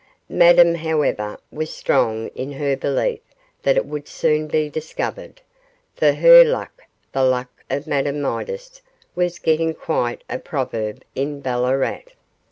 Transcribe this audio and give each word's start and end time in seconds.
Madame, 0.29 0.73
however, 0.73 1.37
was 1.51 1.69
strong 1.71 2.29
in 2.29 2.53
her 2.53 2.75
belief 2.75 3.19
that 3.61 3.77
it 3.77 3.85
would 3.85 4.07
soon 4.07 4.47
be 4.47 4.67
discovered, 4.67 5.41
for 5.95 6.13
her 6.13 6.43
luck 6.43 6.81
the 7.11 7.23
luck 7.23 7.63
of 7.69 7.85
Madame 7.85 8.19
Midas 8.19 8.81
was 9.13 9.37
getting 9.37 9.75
quite 9.75 10.23
a 10.27 10.39
proverb 10.39 11.03
in 11.13 11.39
Ballarat. 11.39 12.01